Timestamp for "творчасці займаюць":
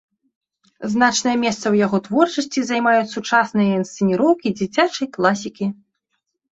2.09-3.07